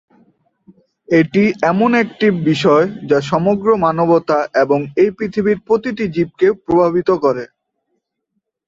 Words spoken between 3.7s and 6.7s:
মানবতা এবং এই পৃথিবীর প্রতিটি জীবকে